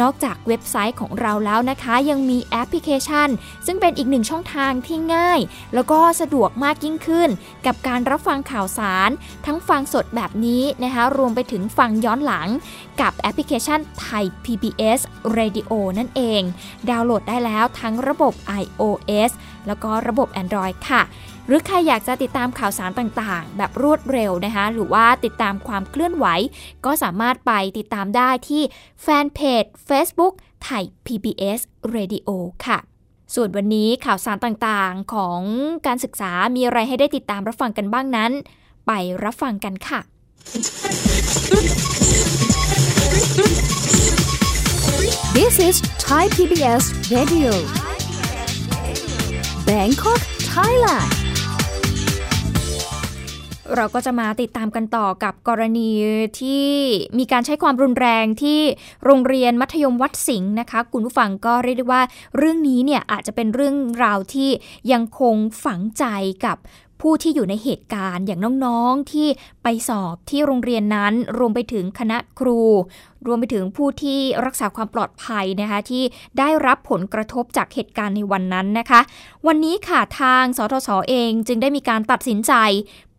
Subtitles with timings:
[0.00, 3.28] นอกจากเว็บไซต์ของเราแล้วนะคะ ยังมีแอปพลิเคชัน
[3.66, 5.40] ซึ่งเป็นอีกหนึ่งช่องทางที่ง่าย
[5.74, 7.30] แล้วก็สะดวกมากยิ่งขึ้น
[7.66, 9.10] กับการรับฟังข่าวสาร
[9.46, 12.48] ทั้งฟังสดแบบนี้นะคะ รวมไปถึงฟังย้อนหลัง
[13.00, 15.00] กับแอปพลิเคชันไทย PBS
[15.36, 16.42] Radio นั่นเอง
[16.90, 19.30] ดาวน์โหลดได้แล้วทั้งระบบ iOS
[19.66, 21.02] แล้วก็ระบบ Android ค่ะ
[21.46, 26.26] หรือใครอยากจะติดตามข่าวสารต่างๆ แบบรวดเร็วนะคะ หรือว่าติดตามความเคลื่อนไหว
[26.84, 28.62] ก็สามารถไปติดตามได้ที่
[29.02, 31.60] แฟนเพจ Facebook ไทย PBS
[31.94, 32.30] Radio
[32.66, 32.78] ค่ะ
[33.34, 35.40] ส่วนวันนี้ข่าวสารต่างๆของ
[35.86, 38.32] การศึกษามีอะไรให้ได้ติดตามรับฟังกันบ้างนั้น
[38.86, 38.92] ไป
[39.24, 40.00] รับฟังกันค่ะ
[45.36, 46.84] This is Thai PBS
[47.14, 47.52] Radio
[49.68, 50.20] Bangkok
[50.52, 51.10] Thailand
[53.76, 55.90] เราก็จะมาติดตามกันต่อกับกรณี
[56.40, 56.68] ที่
[57.18, 58.60] มีการใช้ความรุนแรงที่
[59.04, 62.02] โรงเรียนมัธยมวัดสิงห์นะคะ คุณผู้ฟังก็เรียกได้ว่า
[62.36, 64.50] เรื่องนี้เนี่ยอาจจะเป็นเรื่องราวที่
[64.92, 66.04] ยังคงฝังใจ
[66.44, 66.56] กับ
[67.00, 69.28] ผู้ที่อยู่ในเหตุการณ์อย่างน้องๆที่
[69.62, 72.60] ไปสอบที่โรงเรียนนั้น รวมไปถึงคณะครู
[73.26, 76.02] รวมไปถึงผู้ที่รักษาความปลอดภัยนะคะที่
[76.38, 79.00] ได้รับผลกระทบจากเหตุการณ์ในวันนั้นนะคะ
[79.46, 82.52] วันนี้ค่ะทางสทศเองจึงได้มีการตัดสินใจ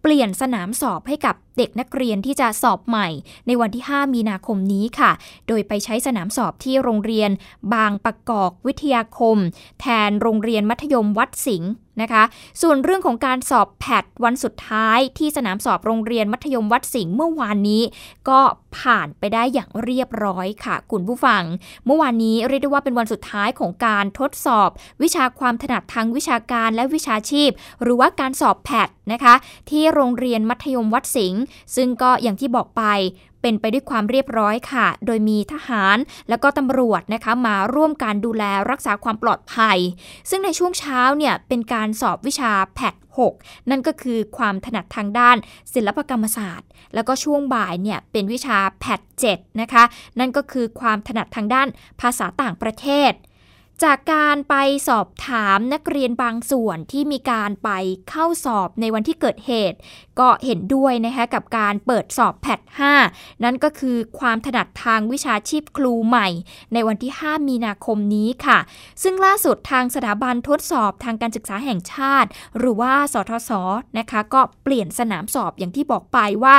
[0.01, 3.07] เปลี่ยนสนามสอบให้กับ เด็กนักเรียนที่จะสอบใหม่
[3.47, 5.11] ในวันที่ 5 มีนาคมนี้ค่ะ
[5.47, 7.29] โดยไปใช้สนามสอบที่โรงเรียน
[7.73, 9.37] บางประกอบวิทยาคม
[9.79, 12.23] แทนโรงเรียนมัธยมวัดสิงห์นะคะ
[12.61, 17.83] ส่วนเรื่องของการสอบแพทวันสุดท้ายที่สนามสอบโรงเรียนมัธยมวัดสิงห์เมื่อวานนี้
[18.29, 18.39] ก็
[18.77, 21.43] ผ่านไปได้อย่างเรียบร้อยค่ะ คุณผู้ฟัง
[21.85, 24.69] เมื่อวานนี้เรียกได้ว่าเป็นวันสุดท้ายของการทดสอบ
[25.03, 27.49] วิชาความถนัดทางวิชาการและวิชาชีพ
[27.83, 29.35] หรือว่าการสอบแพทนะคะ
[29.69, 31.41] ที่โรงเรียนมัธยมวัดสิงห์
[31.75, 32.83] ซึ่งก็อย่างที่บอกไป
[33.41, 35.97] เป็นไปด้วยความเรียบร้อยค่ะ โดยมีทหาร
[36.29, 39.77] และก็ตำรวจนะคะมาร่วมการดูแลรักษาความปลอดภัย
[40.29, 42.93] ซึ่งในช่วงเช้าเนี่ยเป็นการสอบวิชาแพท
[43.31, 45.37] 6นั่นก็คือความถนัดทางด้าน
[45.73, 48.99] ศิลปกรรมศาสตร์ แล้วก็ช่วงบ่ายเนี่ยเป็นวิชาแพท
[49.31, 49.83] 7นะคะ
[50.19, 51.67] นั่นก็คือความถนัดทางด้าน
[52.01, 53.11] ภาษาต่างประเทศ
[53.83, 54.55] จากการไป
[54.87, 57.69] สอบถามนักเรียนบางส่วนที่มีการไป
[58.09, 59.77] เข้าสอบในวันที่เกิดเหตุ
[60.19, 62.59] ก็เห็นด้วยนะคะกับการเปิดสอบแพท
[63.01, 66.27] 5นั่นก็คือความถนัดทางวิชาชีพครูใหม่
[66.73, 68.59] ในวันที่ 5 มีนาคมนี้ค่ะ
[69.03, 73.51] ซึ่งล่าสุดทางสถาบันทดสอบทางการศึกษาแห่งชาติ หรือว่าสทศ
[73.99, 76.55] นะคะก็เปลี่ยนสนามสอบอย่างที่บอกไปว่า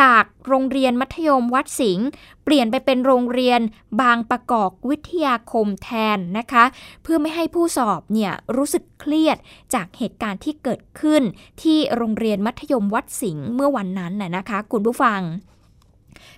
[0.00, 2.06] จากโรงเรียนมัธยมวัดสิงห์
[2.48, 3.60] เปลี่ยนไปเป็นโรงเรียน
[4.02, 6.64] บางประกอบวิทยาคมแทนนะคะ
[7.02, 9.38] เพื่อไม่ให้ผู้สอบเนี่ยรู้สึกเครียด
[9.74, 11.22] จากเหตุการณ์ที่เกิดขึ้น
[11.62, 15.20] ที่โรงเรียนมัธยมวัดสิงห์เมื่อวันนั้นน่ะนะคะ คุณผู้ฟัง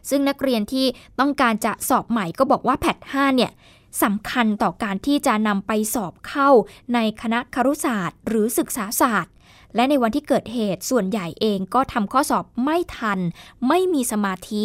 [0.08, 0.86] ซึ่งนักเรียนที่
[1.20, 3.52] ต้องการจะสอบใหม่ก็บอกว่าแพท5เนี่ย
[4.02, 6.50] สำคัญต่อการที่จะนำไปสอบเข้า
[6.94, 9.32] ในคณะครุศาสตร์ หรือศึกษาศาสตร์
[9.74, 13.18] และในวันที่เกิดเหตุส่วนใหญ่เองก็ทำข้อสอบไม่ทัน
[13.68, 14.64] ไม่มีสมาธิ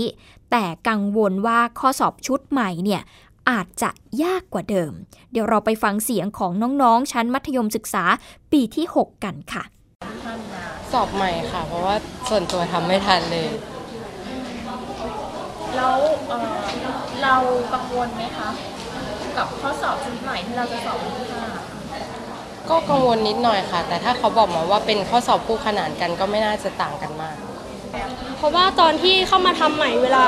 [0.55, 3.01] แต่กังวลว่าข้อสอบชุดใหม่เนี่ย
[3.49, 3.89] อาจจะ
[4.23, 4.93] ยากกว่าเดิม
[5.31, 6.51] เดี๋ยวเราไปฟังเสียงของ
[6.81, 8.03] น้องๆ ชั้นมัธยมศึกษา
[8.51, 9.63] ปีที่ 6 กันค่ะ
[10.91, 11.95] สอบใหม่ค่ะ เพราะว่า
[12.29, 13.47] ส่วนตัวทำไม่ทันเลย
[15.75, 15.97] แล้ว
[17.23, 17.35] เรา
[17.73, 18.49] กังวลไหมคะ
[19.37, 21.43] กับข้อสอบชุดใหม่ที่เราจะสอบวันที่ห้า
[22.69, 27.42] ก็กังวลนิดหน่อยค่ะ แต่ถ้าเขาบอกมาว่าเป็นข้อสอบคู่ขนานกันก็ไม่น่าจะต่างกันมากเพ
[28.43, 30.25] ราะว่าตอนที่เข้ามาทำใหม่เวลา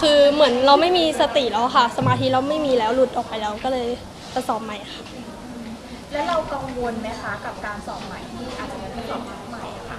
[0.00, 3.88] คือเหมือนเราไม่มีสติแล้วค่ะ สมาธิเราไม่มีแล้วหลุดออกไปแล้วก็เลย
[4.34, 5.02] จะสอบใหม่ค่ะ
[6.12, 9.98] แล้วเรากังวลไหมคะกับการสอบใหม่ที่อาจจะเป็นข้อสอบชุดใหม่อะค่ะ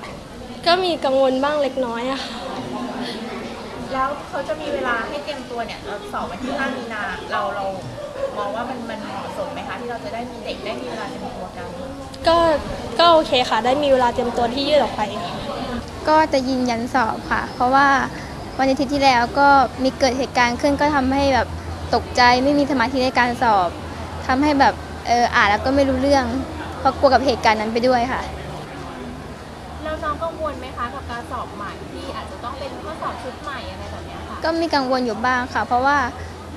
[0.65, 2.33] ก็มีกังวลบ้างเล็กน้อยอะค่ะ
[3.93, 7.65] แล้วเขาจะมีเวลาให้เตรียมตัวเนี่ยเราสอบวันที่ 5 มีนาเราเรา
[8.37, 11.69] มองว่ามันมันเหมาะสมไหมคะที่เราจะได้มีเด็กได้มีเวลาเตรียมตัวกัน
[12.27, 12.37] ก็
[12.99, 15.37] ก็โอเคค่ะ ได้มีเวลาเตรียมตัวที่ยืดออกไปค่ะ
[16.09, 17.87] ก็จะยืนยันสอบค่ะ เพราะว่า
[18.57, 19.49] วันอาทิตย์ที่แล้วก็
[19.83, 21.47] มีเกิดเหตุการณ์ขึ้นก็ทำให้แบบ
[21.95, 23.69] ตกใจไม่มีสมาธิในการสอบ
[24.27, 24.73] ทำให้แบบ
[25.07, 26.25] เอออ่านแล้วก็ไม่รู้เรื่อง
[26.79, 28.21] เพราะกลัวกับเหตุการณ์นั้นไปด้วยค่ะ
[29.83, 35.97] แล้วน้องกังวลไหมคะกับการสอบใหม่ที่อาจจะต้องเป็นข้อสอบชุดใหม่อะไรแบบเนี้ยค่ะก็มีกังวลอยู่บ้างค่ะ เพราะว่า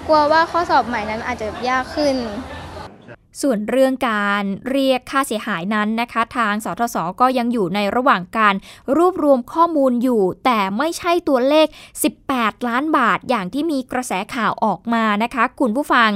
[0.07, 2.17] กลัวว่าข้อสอบใหม่นั้นอาจจะยากขึ้น
[3.41, 8.55] ส่วนเรื่องการเรียกค่าเสียหายนั้นนะคะ ทางสทศก็ยังอยู่ในระหว่างการ
[8.97, 11.67] รวบรวมข้อมูลอยู่ แต่ไม่ใช่ตัวเลข
[12.19, 16.11] 18 ล้านบาทอย่างที่มีกระแสข่าวออกมานะคะ คุณผู้ฟัง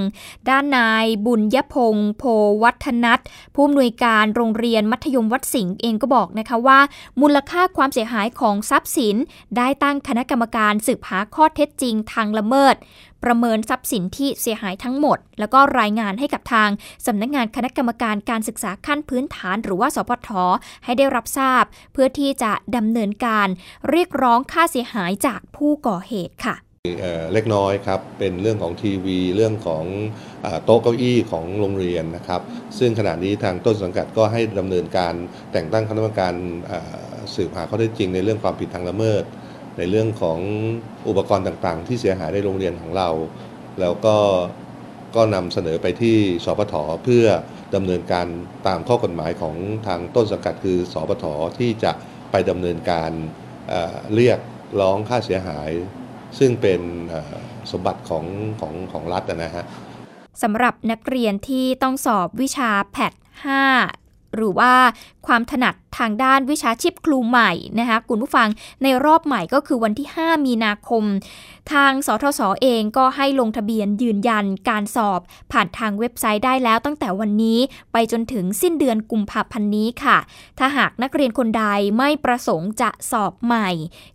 [0.48, 2.24] ด้านนายบุญยพงศ์โพ
[2.62, 3.20] วัฒนัท
[3.54, 6.80] ผู้อำนวยการโรงเรียนมัธยมวัดสิงห์เองก็บอกนะคะว่า
[7.20, 9.16] มูลค่าความเสียหายของทรัพย์สิน
[9.56, 12.76] ได้ตั้งคณะกรรมการสืบหาข้อเท็จจริงทางละเมิด
[13.24, 16.70] ประเมินทรัพย์สินที่เสียหายทั้งหมด แล้วก็รายงานให้กับทาง
[17.06, 20.28] สำนักงานคณะกรรมการการศึกษาขั้นพื้นฐาน หรือว่าสพท
[20.84, 23.48] ให้ได้รับทราบ เพื่อที่จะดำเนินการ
[23.90, 26.56] เรียกร้องค่าเสียหายจากผู้ก่อเหตุค่ะ
[27.32, 29.84] เล็กน้อยครับ เป็นเรื่องของทีวีเรื่องของ
[30.44, 32.40] อโต๊ะเก้าอี้ของโรงเรียนนะครับ
[32.78, 35.14] ซึ่งขณะนี้ทางต้นสังกัดก็ให้ดำเนินการ
[35.52, 36.34] แต่งตั้งคณะกรรมการ
[37.34, 39.24] สืบหาข้อเท็จจริงในเรื่องความผิดทางละเมิด
[39.76, 40.38] ในเรื่องของ
[41.08, 43.08] อุปกรณ์ต่างๆ ที่เสียหายในโรงเรียนของเรา
[43.80, 44.16] แล้วก็
[45.16, 46.74] ก็นำเสนอไปที่สปท
[47.04, 47.26] เพื่อ
[47.74, 48.26] ดำเนินการ
[48.66, 49.56] ตามข้อกฎหมายของ
[49.86, 51.24] ทางต้นสังกัดคือสปท
[51.58, 51.92] ที่จะ
[52.30, 53.10] ไปดำเนินการ
[53.68, 54.38] เเรียก
[54.80, 55.70] ร้องค่าเสียหาย
[56.38, 56.80] ซึ่งเป็น
[57.70, 58.24] สมบัติของ
[58.60, 59.64] ของของรัฐนะฮะ
[60.42, 64.72] สำหรับนักเรียนที่ต้องสอบวิชาแพท5 หรือว่า
[65.26, 68.48] ความถนัดทางด้านวิชาชีพครูใหม่นะคะคุณผู้ฟัง
[68.82, 71.04] ในรอบใหม่ก็คือวันที่ 5 มีนาคม
[71.72, 75.20] ทางสทศเองก็ให้ลงทะเบียนยืนยันการสอบ
[75.52, 77.58] ผ่านทางเว็บไซต์ได้แล้วตั้งแต่วันนี้
[77.92, 80.18] ไปจนถึงสิ้นเดือนกุมภาพันธ์นี้ค่ะ
[80.58, 81.64] ถ้าหากนักเรียนคนใด
[81.98, 83.68] ไม่ประสงค์จะสอบใหม่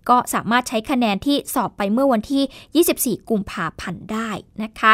[0.10, 4.30] ก็สามารถใช้คะแนนที่สอบไปเมื่อวันที่ 24 กุมภาพันธ์ได้
[4.64, 4.94] นะคะ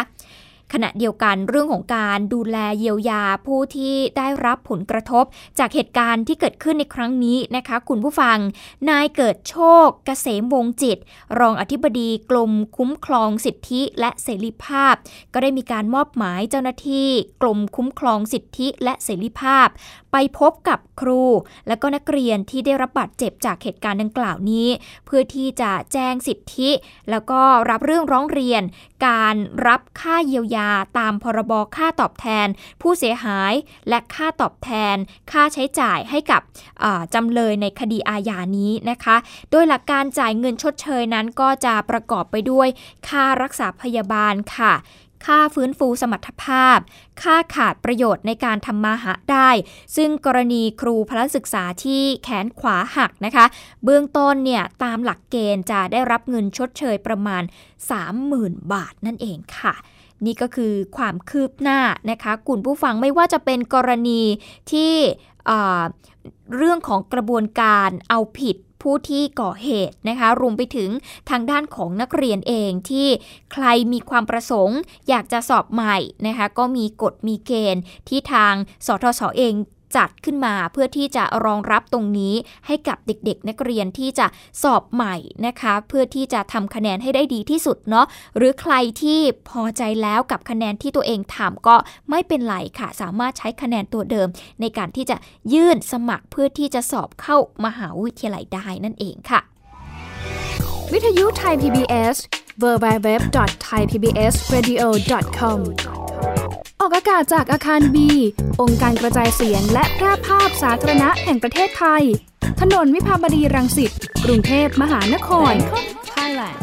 [0.74, 5.24] ขณะเดียวกันเรื่องของการดูแลเยียวยาผู้ที่ได้รับผลกระทบ
[5.60, 8.38] จากเหตุการณ์ที่เกิดขึ้นในครั้งนี้นะคะ คุณผู้ฟัง
[8.90, 10.98] นายเกิดโชคเกษมวงจิต
[11.40, 14.96] รองอธิบดีกรมคุ้มครองสิทธิและเสรีภาพ
[15.34, 17.08] ก็ได้มีการมอบหมายเจ้าหน้าที่
[17.42, 19.68] กรมคุ้มครองสิทธิและเสรีภาพ
[20.12, 21.24] ไปพบกับครู
[21.68, 24.68] และก็นักเรียนที่ได้รับบาดเจ็บจากเหตุการณ์ดังกล่าวนี้
[25.06, 26.69] เพื่อที่จะแจ้งสิทธิ
[27.09, 28.63] แล้วก็รับเรื่องร้องเรียน
[29.07, 29.36] การ
[29.68, 32.48] รับค่าเยียวยาตามพรบค่าตอบแทน
[32.81, 33.54] ผู้เสียหาย
[33.89, 34.95] และค่าตอบแทน
[35.31, 36.42] ค่าใช้จ่ายให้กับ
[37.13, 39.15] จำเลยในคดีอาญานี้นะคะ
[39.51, 42.68] โดยหลักการจ่ายเงินชดเชยนั้นก็จะประกอบไปด้วย
[43.07, 44.73] ค่ารักษาพยาบาลค่ะ
[45.26, 46.78] ค่าฟื้นฟูสมรรถภาพ
[47.21, 49.50] ค่าขาดประโยชน์ในการทำมาหาได้
[49.95, 53.45] ซึ่งกรณีครูพละศึกษาที่แขนขวาหักนะคะ
[53.83, 57.44] เบื้องต้นเนี่ยตามหลักเกณฑ์จะได้รับเงินชดเชยประมาณ
[58.07, 59.76] 30,000 บาทนั่นเองค่ะ
[60.26, 61.80] นี่ก็คือความคืบหน้า
[62.12, 64.21] นะคะคุณผู้ฟังไม่ว่าจะเป็นกรณี
[64.71, 64.94] ที่
[65.45, 65.83] เอ่อ
[66.57, 70.90] เรื่องของกระบวนการเอาผิด ผู้ที่ก่อเหตุนะคะรวมไปถึง
[71.30, 73.07] ทางด้านของนักเรียนเองที่
[73.54, 74.80] ใครมีความประสงค์
[75.10, 78.54] อยากจะสอบใหม่นะคะก็มีกฎมีเกณฑ์ที่ทาง
[78.86, 79.54] สทศเอง
[79.95, 82.33] จัดขึ้นมาเพื่อที่จะรองรับตรงนี้
[82.67, 84.27] ให้กับเด็กๆ นักเรียนที่จะ
[84.63, 85.15] สอบใหม่
[85.45, 88.06] นะคะ เพื่อที่จะทำคะแนนให้ได้ดีที่สุดเนาะ
[88.37, 91.75] หรือใครที่พอใจแล้วกับคะแนนที่ตัวเองทำก็
[92.09, 94.27] ไม่เป็นไรค่ะ สามารถใช้คะแนนตัวเดิม
[94.61, 95.15] ในการที่จะ
[95.53, 99.39] ยื่นสมัครเพื่อที่จะสอบเข้ามหาวิทยาลัยได้นั่นเองค่ะ
[100.94, 102.17] วิทยุไทย PBS
[102.61, 105.57] www.thaipbsradio.com
[106.87, 108.09] ออกอากาศจากอาคารบี
[108.61, 112.03] องค์การกระจายเสียงและแพร่ภาพสาธารณะแห่งประเทศไทย
[112.61, 113.91] ถนนวิภาวดีรังสิต
[114.25, 115.53] กรุงเทพมหานคร
[116.13, 116.57] Thailand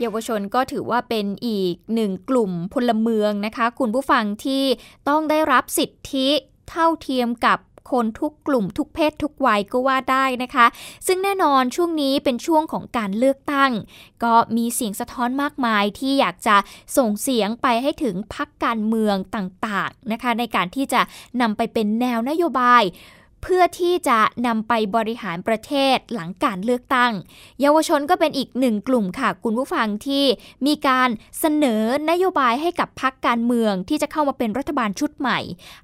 [0.00, 4.64] เยาวชนก็ถือว่าเป็นอีกหนึ่งกลุ่มพลเมืองนะคะ คุณผู้ฟังที่
[5.08, 6.28] ต้องได้รับสิทธิ
[6.70, 7.58] เท่าเทียมกับ
[7.90, 10.66] คนทุกกลุ่มทุกเพศทุกวัยก็ว่าได้นะคะ
[11.06, 13.72] ซึ่งแน่นอนช่วงนี้เป็นช่วงของการเลือกตั้ง
[14.24, 16.56] ก็มีเสียงสะท้อนมากมายที่อยากจะ
[16.96, 21.00] ส่งเสียงไปให้ถึงพักการเมืองต่างๆนะคะ ในการที่จะ
[21.40, 22.82] นำไปเป็นแนวนโยบาย
[23.42, 27.12] เพื่อที่จะนำไปบริหารประเทศหลังการเลือกตั้ง
[27.60, 30.24] เยาวชนก็เป็นอีกหนึ่งกลุ่มค่ะ คุณผู้ฟังที่
[30.66, 31.08] มีการ
[31.40, 35.38] เสนอนโยบายให้กับพักการเมืองที่จะเข้ามาเป็นรัฐบาลชุดใหม่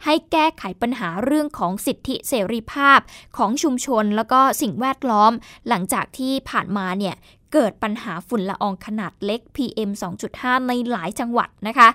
[0.04, 2.98] ให้แก้ไขปัญหาเรื่องของสิทธิเสรีภาพ
[3.36, 5.32] ของชุมชนแล้วก็สิ่งแวดล้อม
[5.68, 7.14] หลังจากที่ผ่านมาเนี่ย
[7.52, 9.90] เกิดปัญหาฝุ่นละอองขนาดเล็ก PM
[10.28, 11.88] 2.5 ในหลายจังหวัดนะคะ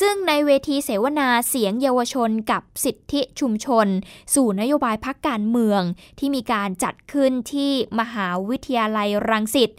[0.00, 3.86] ซึ่งในเวทีเสวนาเสียงเยาวชนกับสิทธิชุมชน
[4.34, 5.82] สู่นโยบายพักการเมือง
[6.18, 9.72] ที่มีการจัดขึ้นที่มหาวิทยาลัยรังสิต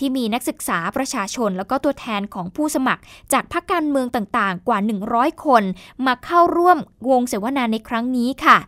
[0.00, 4.78] ที่มีนักศึกษาประชาชน แล้วก็ตัวแทนของผู้สมัคร จากพรรคการเมืองต่างๆ กว่า
[5.12, 5.62] 100 คน
[6.06, 6.78] มาเข้าร่วม
[7.10, 8.58] วงเสวนาในครั้งนี้ค่ะ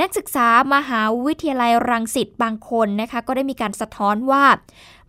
[0.00, 4.44] นักศึกษามหาวิทยาลัยรังสิตบางคนนะคะ ก็ได้มีการสะท้อนว่า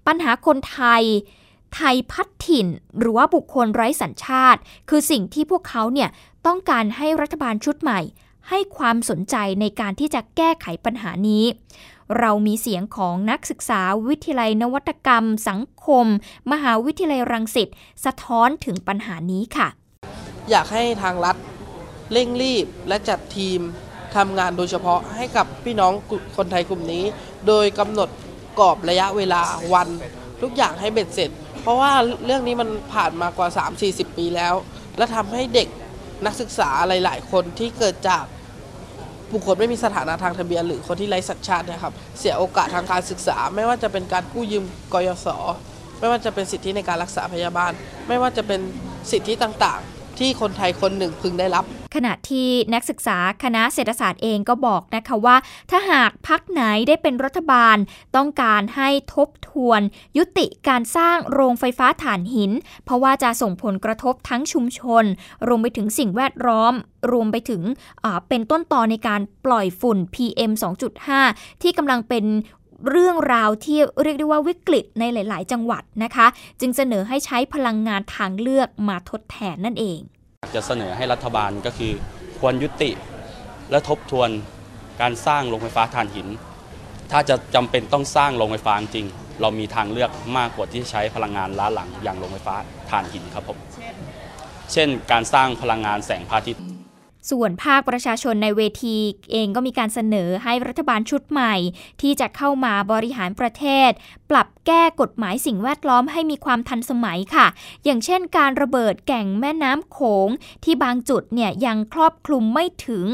[0.08, 1.04] ปัญหาคนไทย
[1.76, 2.68] ไทยพัดถิ่น
[3.00, 6.10] หรือว่าบุคคลไร้สัญชาติ คือสิ่งที่พวกเขาเนี่ย
[6.46, 8.00] ต้องการให้รัฐบาลชุดใหม่
[8.50, 11.44] ให้ความสนใจในการที่จะแก้ไขปัญหานี้
[12.20, 16.06] เรามีเสียงของนักศึกษาวิทยาลัยนวัตกรรม สังคม
[16.52, 17.70] มหาวิทยาลัยรังสิต
[18.06, 19.68] สะท้อนถึงปัญหานี้ค่ะ
[20.50, 21.36] อยากให้ทางรัฐ
[22.12, 23.60] เร่งรีบและจัดทีม
[24.16, 25.94] ทำงานโดยเฉพาะให้กับพี่น้อง
[26.38, 27.04] คนไทยกลุ่มนี้
[27.48, 28.10] โดยกำหนด
[28.60, 29.42] กรอบระยะเวลา
[29.74, 29.90] วัน
[30.42, 31.32] ทุกอย่างให้เบ็ดเสร็จ
[31.66, 31.94] เพราะว่า
[32.26, 33.50] เรื่องนี้มันผ่านมากว่า
[33.84, 34.54] 3-40 ปีแล้ว
[34.98, 35.68] และทำให้เด็ก
[36.26, 38.24] นักศึกษาหลาย ๆ คนที่เกิดจาก
[39.34, 45.28] บุคคลไม่มีสถานะทางทะเบียน หรือคนที่ไร้สัญชาตินะครับ เสียโอกาสทางการศึกษา ไม่ว่าจะเป็นการกู้ยืมกยศ
[46.00, 47.72] ไม่ว่าจะเป็นสิทธิในการรักษาพยาบาล
[48.08, 48.60] ไม่ว่าจะเป็น
[49.12, 51.64] สิทธิต่าง ๆ ที่คนไทยคนหนึ่งพึงได้รับ
[51.96, 55.36] ขณะที่นักศึกษาคณะเศรษฐศาสตร์เองก็บอกนะคะว่า
[55.72, 57.78] ถ้าหากพักไหนได้เป็นรัฐบาล
[58.16, 59.82] ต้องการให้ทบทวน
[60.18, 62.52] ยุติการสร้างโรงไฟฟ้าถ่านหิน
[62.86, 65.04] เพราะว่าจะส่งผลกระทบทั้งชุมชน
[65.48, 66.74] รวมไปถึงสิ่งแวดล้อม
[67.12, 67.62] รวมไปถึง
[68.30, 70.52] เป็นต้นตอในการปล่อยฝุ่น PM
[71.08, 72.26] 2.5 ที่กำลังเป็น
[72.90, 76.28] เรื่องราวที่เรียกได้ว่าวิกฤตในหลาย ๆ จังหวัดนะคะ
[76.60, 80.00] จึงเสนอให้ใช้พลังงานทางเลือกมาทดแทนนั่นเอง
[80.56, 81.94] จะเสนอให้รัฐบาลก็คือ
[82.40, 82.92] ควรยุติ
[83.72, 84.30] และทบทวน
[85.02, 86.28] การสร้างโรงไฟฟ้าถ่านหิน
[87.12, 89.08] ถ้าจะจำเป็นต้องสร้างโรงไฟฟ้าจริง
[89.42, 92.56] เรามีทางเลือกมากกว่าที่ใช้พลังงานล้าหลังอย่างโรงไฟฟ้า
[92.90, 93.58] ถ่านหินครับผม
[94.72, 96.64] เช่น การสร้างพลังงานแสงพระอาทิตย์
[97.30, 98.98] ส่วนภาคประชาชนในเวที
[99.32, 101.56] เองก็มีการเสนอให้รัฐบาลชุดใหม่
[102.02, 103.92] ที่จะเข้ามาบริหารประเทศ
[104.30, 107.48] ปรับแก้กฎหมายสิ่งแวดล้อมให้มีความทันสมัยค่ะ
[107.86, 110.30] อย่างเช่นการระเบิดแก่งแม่น้ำโขง
[110.64, 113.06] ที่บางจุดเนี่ยยังครอบคลุมไม่ถึง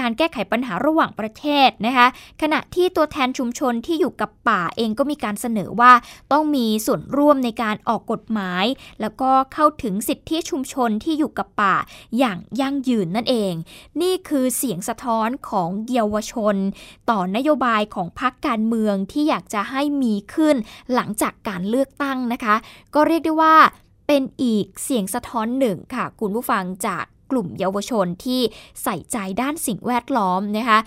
[0.00, 2.06] การแก้ไขปัญหาระหว่างประเทศนะคะ
[2.42, 5.92] ขณะที่ตัวแทนชุมชนที่อยู่กับป่าเองก็มีการเสนอว่า
[6.32, 8.64] ต้องมีส่วนร่วมในการออกกฎหมาย
[9.00, 11.74] แล้วก็เข้าถึงสิทธิชุมชนที่อยู่กับป่า
[12.18, 13.52] อย่างยั่งยืนนั่นเอง
[14.02, 16.56] นี่คือเสียงสะท้อนของเยาวชน
[17.10, 20.56] ต่อนโยบายของพรรคการเมืองที่อยากจะให้มีขึ้น
[20.94, 22.56] หลังจากการเลือกตั้งนะคะ
[22.94, 23.56] ก็เรียกได้ว่า
[24.06, 28.40] เป็นอีกเสียงสะท้อนหนึ่งค่ะ คุณผู้ฟังจากกลุ่มเยาวชนที่
[28.82, 30.78] ใส่ใจด้านสิ่งแวดล้อมนะคะ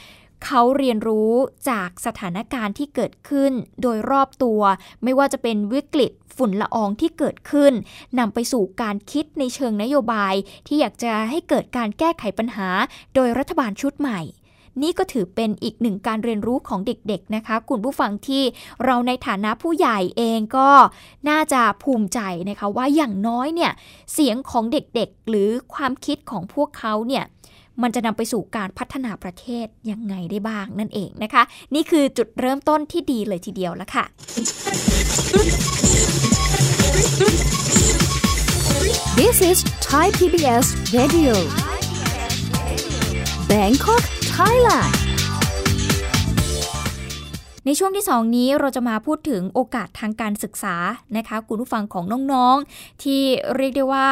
[0.45, 1.33] เขาเรียนรู้
[1.69, 4.61] จากสถานการณ์ที่เกิดขึ้นโดยรอบตัว
[5.03, 7.73] ไม่ว่าจะเป็นวิกฤตฝุ่นละอองที่เกิดขึ้น
[8.19, 10.33] นำไปสู่การคิดในเชิงนโยบาย
[10.67, 12.69] ที่อยากจะให้เกิดการแก้ไขปัญหา
[13.15, 14.21] โดยรัฐบาลชุดใหม่
[14.81, 18.43] นี่ก็ถือเป็นอีกหนึ่งการเรียนรู้ของเด็กๆนะคะ คุณผู้ฟังที่
[18.85, 20.69] เราในฐานะผู้ใหญ่เองก็
[21.29, 22.19] น่าจะภูมิใจ
[22.49, 23.71] นะคะว่าอย่างน้อยเนี่ย
[24.13, 27.23] เสียงของเด็กๆ หรือความคิดของพวกเขาเนี่ย
[27.83, 31.43] มันจะนำไปสู่การพัฒนาประเทศยังไงได้บ้างนั่นเองนะคะ
[31.75, 34.05] นี่คือจุดเริ่มต้นที่ดีเลยทีเดียวแล้วค่ะ
[39.19, 39.57] This is
[39.87, 40.65] Thai PBS
[40.97, 41.33] Radio
[43.51, 44.03] Bangkok
[44.35, 45.08] Thailand
[47.65, 50.75] ในช่วงที่ 2 นี้เราจะมาพูดถึงโอกาสทางการศึกษา
[51.17, 53.21] นะคะคุณผู้ฟังของน้องๆ ที่
[53.55, 54.09] เรียกได้ว่า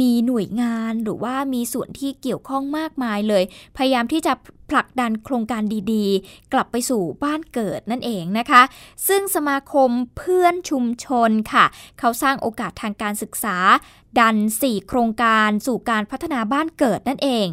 [0.00, 3.44] มีหน่วยงานหรือว่ามีส่วนที่เกี่ยวข้องมากมายเลย
[3.76, 4.32] พยายามที่จะ
[4.70, 5.62] ผลักดันโครงการ
[5.92, 8.62] ดีๆ กลับไปสู่บ้านเกิดนั่นเองนะคะ
[9.08, 11.64] ซึ่งสมาคมเพื่อนชุมชนค่ะ
[11.98, 13.56] เขาสร้างโอกาสทางการศึกษา
[14.20, 17.48] ดัน 4 โครงการสู่การพัฒนาบ้านเกิดนั่นเอง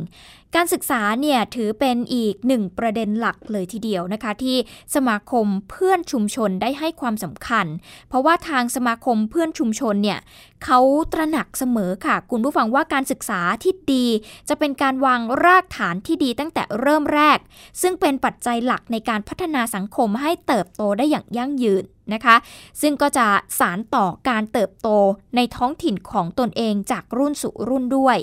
[0.55, 4.57] การศึกษาเนี่ยถือเป็นอีกหนึ่งประเด็นหลักเลยทีเดียวนะคะ ที่
[4.95, 7.65] สมาคมเพื่อนชุมชนได้ให้ความสำคัญ
[8.09, 10.19] เพราะว่าทางสมาคมเพื่อนชุมชนเนี่ย
[10.63, 10.79] เขา
[11.13, 14.05] ตระหนักเสมอค่ะ คุณผู้ฟังว่าการศึกษาที่ดี
[14.49, 17.39] จะเป็นการวางรากฐานที่ดีตั้งแต่เริ่มแรก
[17.81, 21.83] ซึ่งเป็นปัจจัยหลักในการพัฒนาสังคมให้เติบโตได้อย่างยั่งยืน
[22.13, 22.35] นะคะ
[22.81, 23.25] ซึ่งก็จะ
[23.59, 24.89] สารต่อการเติบโต
[25.35, 28.17] ในท้องถิ่นของตนเองจากรุ่นสู่รุ่นด้วย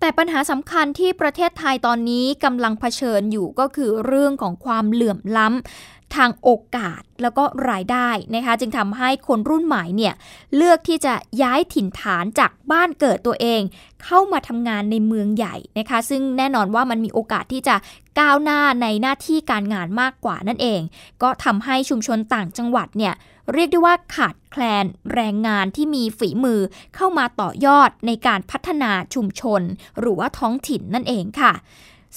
[0.00, 10.14] แต่ปัญหาสำคัญที่ประเทศไทยตอนนี้กำลังเผชิญอยู่ก็คือเรื่องของความเหลื่อมล้ำทางโอกาสแล้วก็รายได้นะคะ จึงทำให้คนรุ่นใหม่เนี่ย
[10.56, 13.60] เลือกที่จะย้ายถิ่นฐานจากบ้านเกิดตัวเอง
[14.04, 17.76] เข้ามาทำงานในเมืองใหญ่นะคะ ซึ่งแน่นอนว่ามันมีโอกาสที่จะ
[18.20, 20.80] ก้าวหน้าในหน้าที่การงานมากกว่านั่นเอง
[21.22, 23.14] ก็ทำให้ชุมชนต่างจังหวัดเนี่ย
[23.52, 24.84] เรียกได้ว่าขาดแคลน
[25.14, 26.60] แรงงานที่มีฝีมือ
[26.94, 29.62] เข้ามาต่อยอดในการพัฒนาชุมชน
[30.00, 31.52] หรือว่าท้องถิ่นนั่นเองค่ะ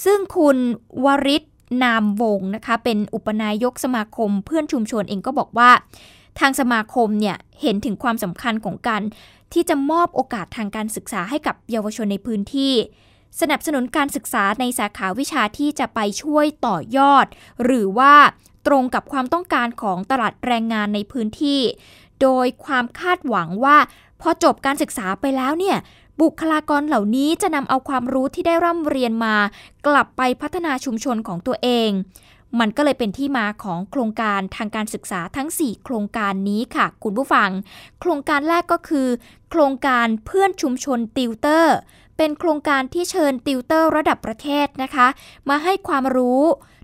[0.04, 0.56] ซึ่งคุณ
[1.04, 1.42] วริศ
[1.82, 5.70] นามวงนะคะเป็นอุปนายกสมาคมเพื่อนชุมชนเองก็บอกว่า
[6.40, 9.02] ทางสมาคมเนี่ยเห็นถึงความสำคัญของการ
[9.52, 12.72] ที่จะมอบโอกาสทางการศึกษาให้กับเยาวชนในพื้นที่
[13.40, 17.26] สนับสนุนการศึกษาในสาขาวิชาที่จะไปช่วยต่อยอด
[17.64, 18.14] หรือว่า
[18.66, 21.60] ตรงกับความต้องการของตลาดแรงงานในพื้นที่
[22.22, 23.78] โดยความคาดหวังว่า
[24.20, 25.76] พอจบการศึกษาไปแล้วเนี่ย
[26.20, 29.36] บุคลากรเหล่านี้จะนำเอาความรู้ที่ได้ร่ำเรียนมา
[29.86, 31.90] กลับไปพัฒนาชุมชนของตัวเอง
[32.60, 37.50] มันก็เลยเป็นที่มาของโครงการทางการศึกษาทั้ง 4 โครงการนี้ค่ะ คุณผู้ฟัง
[38.00, 39.08] โครงการแรกก็คือ
[39.50, 41.76] โครงการเพื่อนชุมชนติวเตอร์
[42.22, 45.08] เป็นโครงการที่เชิญติวเตอร์ระดับประเทศนะคะ
[45.48, 46.42] มาให้ความรู้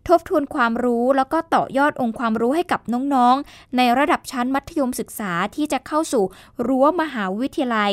[0.09, 2.81] ทบทวนความรู้แล้วก็ต่อยอดองค์ความรู้ให้กับ
[3.15, 6.25] น้องๆ ในระดับชั้นมัธยมศึกษาที่จะเข้าสู่
[6.67, 7.93] รั้วมหาวิทยาลัย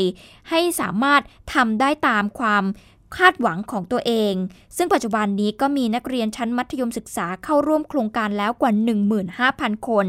[0.49, 1.21] ให้สามารถ
[1.53, 2.63] ทำได้ตามความ
[3.15, 4.33] คาดหวังของตัวเอง
[4.77, 8.71] ซึ่งปัจจุบันนี้ก็มีนักเรียนชั้นมัธยมศึกษาเข้าร่วมโครงการแล้วกว่า
[9.29, 10.05] 15,000 คน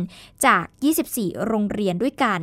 [0.47, 0.65] จาก
[1.05, 2.41] 24 โรงเรียนด้วยกัน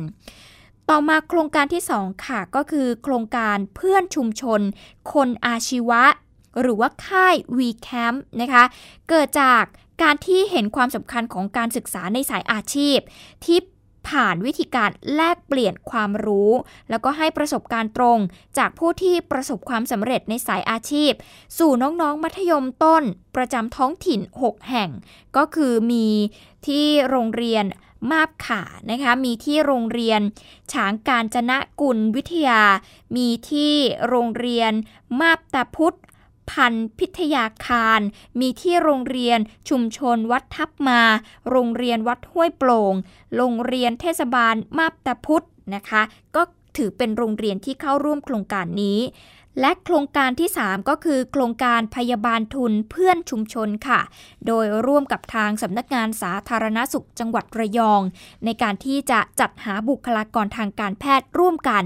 [0.90, 4.60] ต่อมาโครงการที่ 2 ค่ะ ก็คือโครงการเพื่อนชุมชน
[5.12, 6.02] คนอาชีวะ
[6.60, 8.64] หรือว่าค่าย VCamp นะคะ
[9.08, 9.62] เกิดจาก
[10.02, 12.98] การที่เห็นความสำคัญของการศึกษาในสายอาชีพ
[13.44, 13.58] ที่
[14.08, 16.50] ผ่านวิธีการแลกเปลี่ยนความรู้
[16.90, 18.18] แล้วก็ให้ประสบการณ์ตรง
[18.58, 21.12] จากผู้ที่ประสบความสำเร็จในสายอาชีพ
[21.58, 23.02] สู่น้องๆมัธยมต้น
[23.36, 24.90] ประจำท้องถิ่น 6 แห่ง
[25.36, 26.06] ก็คือมี
[26.66, 27.64] ที่โรงเรียน
[28.10, 30.20] มาบขานะคะ มีที่โรงเรียน
[30.72, 32.62] ฉางการจนะกุลวิทยา
[33.16, 33.74] มีที่
[34.08, 34.72] โรงเรียน
[35.20, 35.96] มาบตาพุธ
[36.52, 38.00] พันพิทยาคาร
[38.40, 39.38] มีที่โรงเรียน
[39.68, 41.00] ชุมชนวัดทับมา
[41.50, 42.94] โรงเรียนวัดห้วยโปร่ง
[43.36, 46.02] โรงเรียนเทศบาลมาบตาพุธนะคะ
[46.36, 46.42] ก็
[46.76, 48.98] ถือเป็นโรงเรียนที่เข้าร่วมโครงการนี้
[49.60, 54.00] และโครงการที่ 3 ก็คือ โครงการพยาบาลทุนเพื่อนชุมชนค่ะ
[54.46, 58.00] โดยร่วมกับทางสำนักงานสาธารณสุขจังหวัดระยอง
[58.44, 61.84] ในการที่จะจัดหาบุคลากรทางการแพทย์ร่วมกัน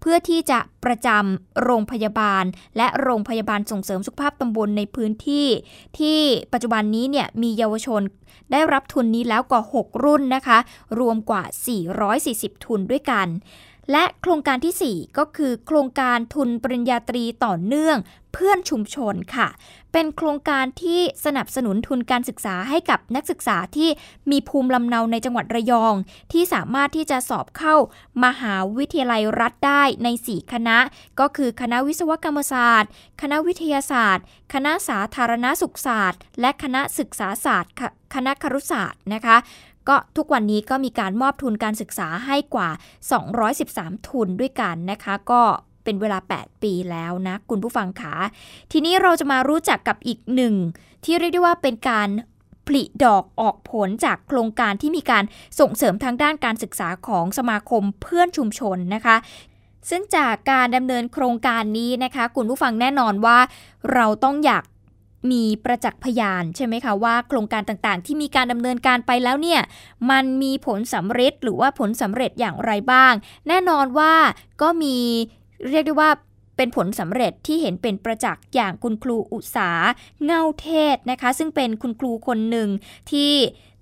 [0.00, 2.44] เพื่อที่จะประจำโรงพยาบาล
[2.76, 5.46] และโรงพยาบาลส่งเสริมสุขภาพตำบลในพื้นที่
[5.98, 6.20] ที่
[6.52, 8.02] ปัจจุบันนี้เนี่ยมีเยาวชน
[8.52, 10.58] ได้รับทุนนี้แล้วกว่า 6 รุ่นนะคะ
[11.00, 11.42] รวมกว่า
[12.04, 13.26] 440 ทุนด้วยกัน
[13.92, 17.96] และโครงการที่ 4 ก็คือโครงการทุนปริญญาตรีต่อเนื่อง
[18.32, 19.48] เพื่อนชุมชนค่ะ
[19.92, 23.90] เป็นโครงการที่สนับสนุนทุนการศึกษาให้กับนักศึกษาที่
[24.30, 25.94] มีภูมิลำเนาในจังหวัดระยอง
[26.32, 27.74] ที่สามารถที่จะสอบเข้า
[28.24, 30.78] มหาวิทยาลัยรัฐได้ใน 4 คณะ
[31.20, 32.90] ก็คือคณะวิศวกรรมศาสตร์
[33.22, 34.24] คณะวิทยาศาสตร์
[34.54, 37.72] คณะสาธารณสุขศาสตร์ และคณะศึกษาศาสตร์
[38.14, 39.36] คณะครุศาสตร์นะคะ
[39.88, 42.70] ก็ทุกวันนี้ก็มีการมอบทุนการศึกษาให้กว่า
[43.38, 45.42] 213 ทุนด้วยกันนะคะก็
[45.84, 48.14] เป็นเวลา 8 ปีแล้วนะ คุณผู้ฟังขา
[48.72, 50.54] ทีนี้เราจะมารู้จักกับอีกหนึ่ง
[51.04, 52.08] ที่เรียกได้ว่าเป็นการ
[52.66, 55.24] ผลิดอกออกผลจากโครงการที่มีการ
[55.60, 59.16] ส่งเสริมทางด้านการศึกษาของสมาคมเพื่อนชุมชนนะคะ
[59.90, 63.38] ซึ่งจากการดำเนินโครงการนี้นะคะ คุณผู้ฟังแน่นอนว่า
[63.94, 64.64] เราต้องอยาก
[65.30, 69.60] มีประจักษ์พยานใช่ไหมคะว่าโครงการต่างๆ ที่มีการดำเนินการไปแล้วเนี่ย
[70.10, 73.12] มันมีผลสำเร็จหรือว่าผลสำเร็จอย่างไรบ้าง
[73.48, 74.14] แน่นอนว่า
[74.62, 74.96] ก็มี
[75.70, 76.10] เรียกได้ว่า
[76.56, 79.70] เป็นผลสำเร็จที่เห็นเป็นประจักษ์อย่างคุณครูอุสา
[80.24, 82.68] เงาเทศนะคะ ซึ่งเป็นคุณครูคนหนึ่ง
[83.10, 83.32] ที่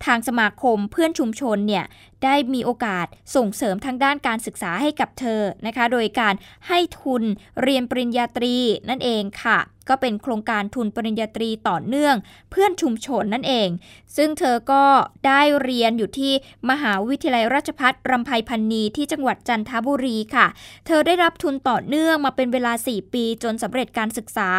[0.05, 1.85] ทางสมาคมเพื่อนชุมชนเนี่ย
[2.25, 6.35] ได้มีโอกาสส่งเสริมทางด้านการศึกษาให้กับเธอนะคะ โดยการ
[6.69, 7.23] ให้ทุน
[7.63, 8.57] เรียนปริญญาตรี
[8.89, 12.15] นั่นเองค่ะ ก็เป็นโครงการทุนปริญญาตรีต่อเนื่อง
[12.51, 13.69] เพื่อนชุมชนนั่นเอง
[14.17, 14.85] ซึ่งเธอก็
[15.27, 16.33] ได้เรียนอยู่ที่
[16.71, 20.47] มหาวิทยาลัยราชภัฏรำไพพันนีที่จังหวัดจันทบุรีค่ะ
[20.87, 24.51] เธอได้รับทุนต่อเนื่องมาเป็นเวลา 4 ปีจนสำเร็จการศึกษา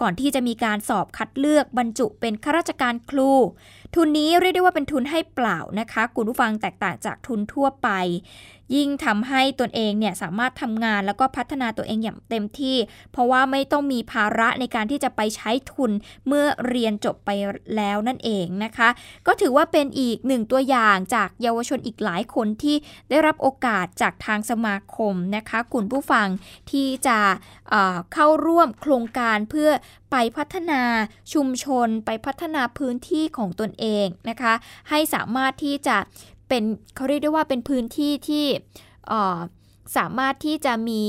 [0.00, 3.32] ก่อนที่จะมีการสอบคัดเลือกบรรจุเป็นข้าราชการครู
[3.94, 7.88] ทุนนี้เรียกได้ว่าเป็นทุนให้เปล่านะคะ คุณผู้ฟังแตกต่างจากทุนทั่วไป
[8.76, 12.76] ยิ่งทำให้ตนเองเนี่ยสามารถทำงานแล้วก็พัฒนาตัวเองอย่างเต็มที่
[13.12, 15.90] เพราะว่าไม่ต้องมีภาระในการที่จะไปใช้ทุน
[16.26, 17.30] เมื่อเรียนจบไป
[17.76, 18.88] แล้วนั่นเองนะคะ
[19.26, 22.76] ก็ถือว่าเป็นอีกหนึ่งตัวอย่างจากเยาวชนอีกหลายคนที่
[23.10, 26.26] ได้รับโอกาสจากทางสมาคมนะคะคุณผู้ฟัง
[26.70, 27.18] ที่จะ
[27.70, 29.70] เเข้าร่วมโครงการเพื่อ
[30.12, 30.82] ไปพัฒนา
[31.32, 34.54] ชุมชน ไปพัฒนาพื้นที่ของตนเองนะคะ
[34.90, 35.96] ให้สามารถที่จะ
[36.48, 36.62] เป็น
[36.94, 38.46] เขาเรียกได้ว่าเป็นพื้นที่ที่
[39.96, 41.02] สามารถที่จะมี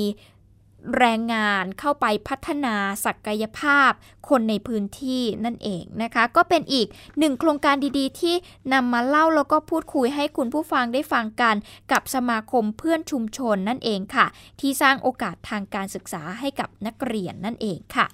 [0.97, 2.75] แรงงานเข้าไปพัฒนา
[3.05, 3.91] ศักยภาพ
[4.29, 6.87] คนในพื้นที่นั่นเองนะคะ ก็เป็นอีก
[7.19, 8.35] หนึ่งโครงการดีๆ ที่
[8.73, 11.55] นำมาเล่าแล้วก็พูดคุยให้คุณผู้ฟังได้ฟังกัน
[11.91, 14.25] กับสมาคมเพื่อนชุมชนนั่นเองค่ะ
[14.59, 18.05] ที่สร้างโอกาสทางการศึกษาให้กับนักเรียนนั่นเองค่ะ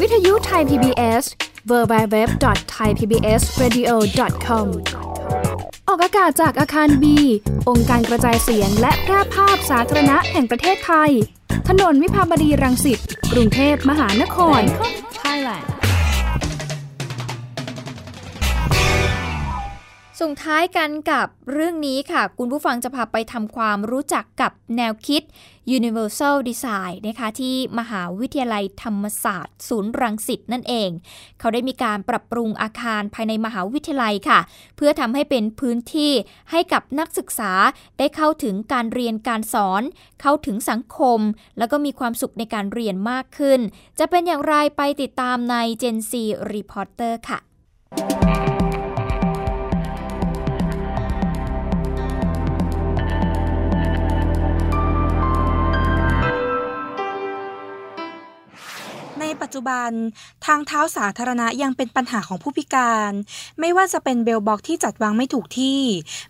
[0.00, 1.24] วิทยุไทย PBS
[1.70, 4.66] www.thaipbsradio.com
[5.90, 7.18] ออกอากาศจากอาคารบี
[7.68, 11.10] องค์การกระจายเสียงและแพร่ภาพสาธารณะแห่งประเทศไทย
[11.68, 12.98] ถนนวิภาวดีรังสิต
[13.32, 14.60] กรุงเทพมหานคร
[15.20, 15.79] Thailand
[20.20, 25.22] ส่งท้ายกันกับเรื่องนี้ค่ะ คุณผู้ฟังจะพาไปทำความรู้จักกับแนวคิด
[25.76, 30.90] Universal Design นะคะที่มหาวิทยาลัยธรรมศาสตร์ ศูนย์รังสิตนั่นเอง
[31.38, 34.40] เขาได้มีการปรับปรุงอาคารภายในมหาวิทยาลัยค่ะ
[34.76, 36.12] เพื่อทำให้เป็นพื้นที่
[36.50, 37.52] ให้กับนักศึกษา
[37.98, 39.82] ได้เข้าถึงการเรียนการสอน
[40.20, 41.20] เข้าถึงสังคม
[41.58, 43.60] แล้วก็มีความสุขในการเรียนมากขึ้น
[43.98, 46.12] จะเป็นอย่างไรไปติดตามใน Gen Z
[46.52, 47.40] Reporter ค่ะ
[59.42, 59.90] ปัจจุบัน
[60.46, 63.12] ทางเท้าสาธารณะยังเป็นปัญหาของผู้พิการ
[63.60, 65.80] ไม่ว่าจะเป็นเบลบ็อกที่จัดวางไม่ถูกที่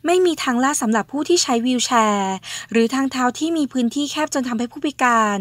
[0.06, 2.34] ไม่มีทางลาดสำหรับผู้ที่ใช้วีลแชร์
[2.70, 5.38] หรือทางเท้าที่มีพื้นที่แคบจนทำให้ผู้พิการ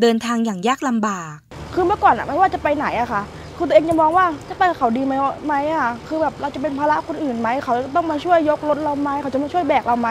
[0.00, 1.34] เดินทางอย่างยากลำบาก
[1.74, 3.22] คือเมื่อก่อนอะไม่ว่าจะไปไหนอะค่ะ
[3.56, 5.14] คือตัวเองจะมองว่าจะไปกับเขาดีไหม
[5.46, 10.10] ไหมอะคือแบบเราจะเป็นภาระคนอื่นไหมเขาต้องมาช่วยยกรถเราไหมเขาจะมาช่วยแบกเราไหม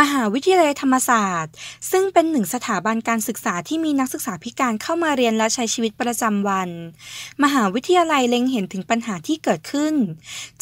[0.00, 1.54] มหาวิทยาลัยธรรมศาสตร์
[1.90, 6.68] ซึ่งเป็นหนึ่งสถาบันการศึกษาที่มีนักศึกษาพิการเข้ามาเรียนและใช้ชีวิตประจำวัน
[7.42, 9.94] มหาวิทยาลัยเล็งเห็นถึงปัญหาที่เกิดขึ้น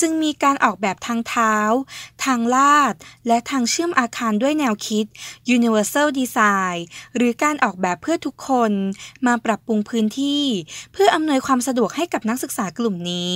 [0.01, 1.55] จึงมีการออกแบบทางเท้า
[2.25, 2.95] ทางลาด
[3.27, 5.05] และทางเชื่อมอาคารด้วยแนวคิด
[5.57, 6.79] Universal Design
[7.17, 8.71] หรือการออกแบบเพื่อทุกคน
[9.27, 10.45] มาปรับปรุงพื้นที่
[10.93, 13.35] เพื่ออำนวยความสะดวกให้กับนักศึกษากลุ่มนี้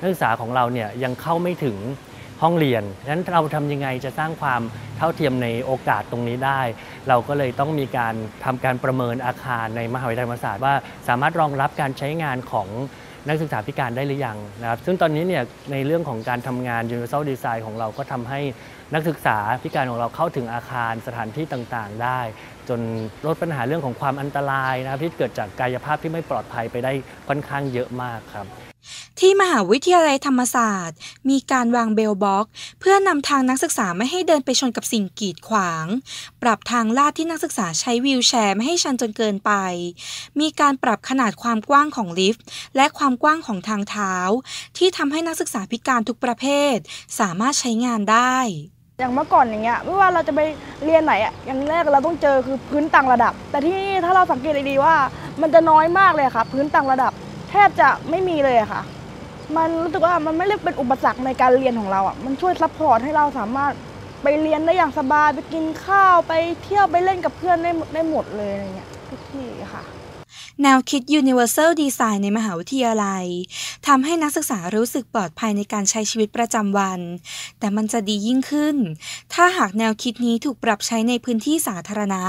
[0.00, 1.76] นักศึกษาของเราเนี่ยยังเข้าไม่ถึง
[2.42, 4.60] ห้องเรียนฉะนั้นเราทำยังไงจะสร้างความ
[4.98, 6.60] เท่าเทียมในโอกาสตรงนี้ได้
[7.08, 10.74] เราก็เลยต้องมีการทำการประเมินอาคารในมหาวิทยาลัยธรรมศาสตร์ว่า
[11.08, 12.68] สามารถรองรับการใช้งานของ
[13.28, 18.40] นักศึกษาพิการได้หรือยังนะครับซึ่งตอนนี้เนี่ยในเรื่องของการทำงาน Universal Design ของเราก็ทำให้
[18.94, 22.20] นักศึกษาพิการของเราเข้าถึงอาคารสถานที่ต่างๆ ได้
[22.68, 22.80] จน
[23.26, 26.92] ลดปัญหาเรื่องของความอันตรายนะครับที่เกิดจากกายภาพที่ไม่ปลอดภัยไปได้
[27.28, 28.67] ค่อนข้างเยอะมากครับ
[29.22, 30.98] ที่มหาวิทยาลัยธรรมศาสตร์
[31.30, 32.46] มีการวางเบลบ็อก
[32.80, 35.86] เพื่อนำทางนักศึกษาไม่ให้เดินไปชนกับสิ่งกีดขวาง
[36.42, 39.52] ปรับทางลาดที่นักศึกษาใช้วีลแชร์ไม่ให้ชันจนเกินไป
[40.40, 42.44] มีการปรับขนาดความกว้างของลิฟต์
[42.76, 44.14] และความกว้างของทางเท้า
[44.76, 46.76] ที่ทำให้นักศึกษาพิการทุกประเภท
[47.20, 48.36] สามารถใช้งานได้
[49.00, 50.40] อย่างเมื่อก่อนอย่างเงี้ยไม่ว่าเราจะไป
[50.84, 54.94] เรียนไหนอะอย่างแรกเราต้องเจอคือพื้นต่างระดับ แต่ที่นี่ถ้าเราสังเกตดีๆว่า
[55.40, 57.12] มันจะน้อยมากเลยค่ะ พื้นต่างระดับ
[57.50, 58.82] แทบจะไม่มีเลยค่ะ
[59.56, 63.72] มันรู้สึกว่ามันไม่ได้เป็นอุปสรรคในการเรียนของเราอะ มันช่วย support ให้เราสามารถ
[64.22, 66.32] ไปเรียนได้อย่างสบายไปกินข้าวไป
[66.62, 69.84] เที่ยวไปเล่นกับเพื่อนได้ได้หมดเลยอะไรเงี้ยทุกที่ค่ะ
[70.62, 73.24] แนวคิด Universal Design ในมหาวิทยาลัย
[73.86, 77.00] ทำให้นักศึกษารู้สึกปลอดภัยในการใช้ชีวิตประจำวัน
[77.58, 78.76] แต่มันจะดียิ่งขึ้น
[79.34, 82.22] ถ้าหากแนวคิดนี้ถูกปรับใช้ในพื้นที่สาธารณะ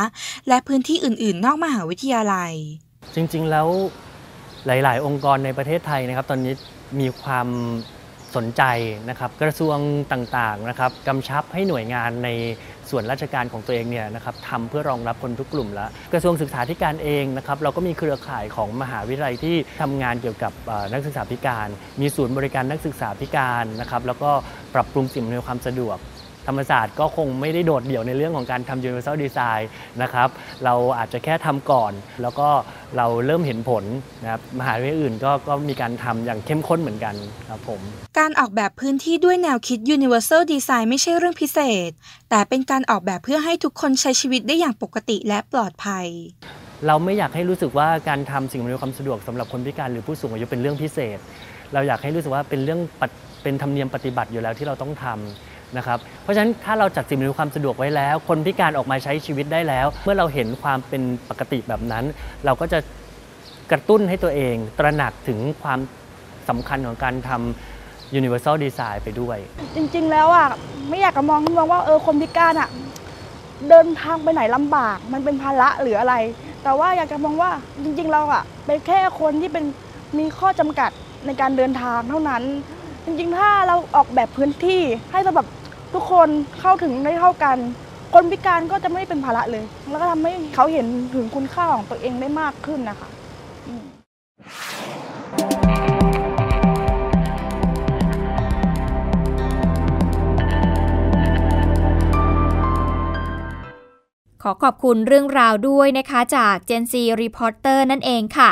[0.47, 2.53] และพื้นที่อื่น ๆ นอกมหาวิทยาลัย
[3.15, 3.67] จริง ๆ แล้ว
[4.65, 6.53] หลาย ๆ องค์กรในประเทศไทยนะครับ ตอนนี้
[6.99, 7.47] มีความ
[8.35, 8.63] สนใจ
[9.09, 9.77] นะครับกระทรวง
[10.11, 12.29] ต่างๆนะครับกำชับให้หน่วยงานใน
[12.89, 20.53] ส่วนราชการของตัวเองเนี่ยนะครับทำเพื่อรองรับคนทุกกลุ่มแล้ว กระทรวงศึกษาธิการเองนะครับเราก็มีเครือข่ายของมหาวิทยาลัยที่ทำงานเกี่ยวกับ
[20.93, 21.67] นักศึกษาพิการ
[22.01, 24.31] มีศูนย์บริการนักศึกษาพิการนะครับแล้วก็
[24.75, 25.97] ปรับปรุงสิ่งอำนวยความสะดวก
[26.47, 29.63] ธรรมศาสตร์ก็คงไม่ได้โดดเดี่ยวในเรื่องของการทำ universal design
[30.01, 30.29] นะครับ
[30.65, 32.47] เราอาจจะแค่ทำก่อน แล้วก็
[32.97, 33.83] เราเริ่มเห็นผล
[34.23, 37.15] นะครับมหาวิทยาลัยอื่นก็ก็มีการทำอย่างเข้มข้นเหมือนกัน
[37.49, 37.81] ครับผม
[38.19, 41.91] การออกแบบพื้นที่ด้วยแนวคิด universal design ไม่ใช่เรื่องพิเศษ
[42.29, 46.07] แต่เป็นการออกแบบเพื่อให้ทุกคนใช้ชีวิตได้อย่างปกติและปลอดภัย
[46.87, 51.19] เราไม่อยากให้รู้สึกว่าการทำสิ่งอำนวยความสะดวกสำหรับคนพิการหรือผู้สูงอายุเป็นเรื่องพิเศษ
[51.73, 62.05] เราอยากให้รู้สึกว่าเป็นเรื่องปฏิเป็นธรรมเนียมปฏิบัติอยู่แล้วที่เราต้องทำ นะครับเพราะฉะนั้นถ้าเราจัดสิ่งอำนวยความสะดวกไว้แล้ว คนพิการออกมาใช้ชีวิตได้แล้ว เมื่อเราเห็นความเป็นปกติแบบนั้น
[62.45, 62.79] เราก็จะ
[63.71, 65.79] กระตุ้นให้ตัวเอง ตระหนักถึงความ
[66.49, 69.37] สำคัญของการทำ universal design ไปด้วย
[69.75, 70.47] จริงๆแล้วอะ
[70.89, 72.69] ไม่อยากจะมองมองว่าเออคนพิการอะ
[73.69, 76.15] เดินทางไปไหนลำบาก มันเป็นภาระหรืออะไร
[76.63, 77.51] แต่ว่าอยากจะมองว่า
[77.83, 79.65] จริง ๆ เราอะเป็นแค่คนที่เป็น
[80.17, 80.91] มีข้อจำกัด
[81.25, 82.43] ในการเดินทางเท่านั้น
[83.05, 85.47] จริงๆ ถ้าเราออกแบบพื้นที่ให้สำหรับ
[85.93, 87.57] ทุกคนเข้าถึงได้เท่ากัน
[88.13, 93.09] คนพิการก็จะไม่เป็นภาระเลย แล้วก็ทำให้เขาเห็นถึงคุณค่าของตัวเองได้มากขึ้นนะคะ
[104.43, 108.49] ขอขอบคุณเรื่องราวด้วยนะคะจาก Gen Z Reporter นั่นเองค่ะ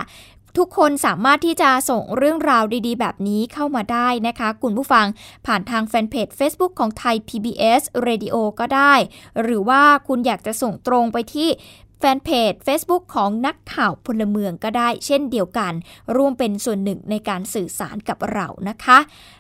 [0.58, 5.06] ทุกคนสามารถที่จะส่งเรื่องราวดีๆ แบบนี้เข้ามาได้นะคะ คุณผู้ฟัง
[5.46, 8.93] ผ่านทางแฟนเพจ Facebook ของไทย PBS Radio ก็ได้
[9.41, 11.50] หรือว่าคุณอยากจะส่งตรงไปที่
[11.99, 15.73] แฟนเพจ Facebook ของนักข่าวพลเมืองก็ได้เช่นเดียวกัน
[16.15, 18.97] ร่วมเป็นส่วนหนึ่งในการสื่อสารกับเรานะคะ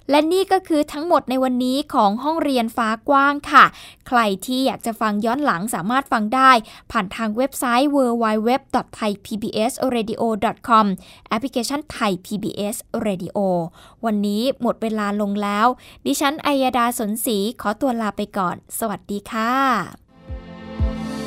[0.09, 3.65] และนี่ก็คือทั้งหมดในวันนี้ของห้องเรียนฟ้ากว้างค่ะ
[4.07, 6.51] ใครที่อยากจะฟังย้อนหลังสามารถฟังได้
[6.91, 10.85] ผ่านทางเว็บไซต์ www.thaipbsradio.com
[11.27, 13.37] แอปพลิเคชัน Thai PBS Radio
[14.05, 15.67] วันนี้หมดเวลาลงแล้ว
[16.05, 20.06] ดิฉันอัยดาสนศรีขอตัวลาไปก่อน สวัสดีค่ะ